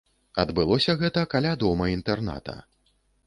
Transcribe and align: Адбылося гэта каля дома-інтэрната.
Адбылося 0.43 0.95
гэта 1.01 1.25
каля 1.35 1.51
дома-інтэрната. 1.63 2.57